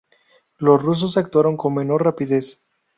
Los 0.57 0.81
rusos 0.81 1.15
actuaron 1.15 1.55
con 1.57 1.75
menos 1.75 2.01
rapidez. 2.01 2.59